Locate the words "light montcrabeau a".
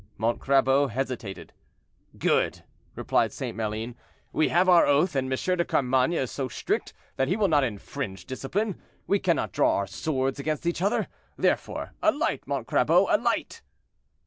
12.11-13.17